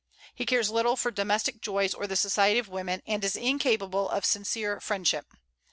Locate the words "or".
1.93-2.07